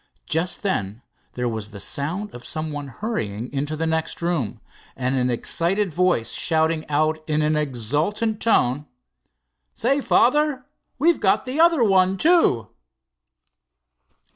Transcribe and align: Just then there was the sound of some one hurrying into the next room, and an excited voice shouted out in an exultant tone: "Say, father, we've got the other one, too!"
Just 0.25 0.63
then 0.63 1.03
there 1.33 1.47
was 1.47 1.69
the 1.69 1.79
sound 1.79 2.33
of 2.33 2.43
some 2.43 2.71
one 2.71 2.87
hurrying 2.87 3.53
into 3.53 3.75
the 3.75 3.85
next 3.85 4.19
room, 4.19 4.59
and 4.95 5.15
an 5.15 5.29
excited 5.29 5.93
voice 5.93 6.31
shouted 6.31 6.87
out 6.89 7.23
in 7.29 7.43
an 7.43 7.55
exultant 7.55 8.41
tone: 8.41 8.87
"Say, 9.75 10.01
father, 10.01 10.65
we've 10.97 11.19
got 11.19 11.45
the 11.45 11.59
other 11.59 11.83
one, 11.83 12.17
too!" 12.17 12.69